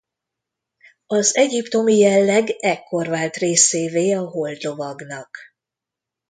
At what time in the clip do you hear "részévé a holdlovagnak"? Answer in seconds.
3.37-5.37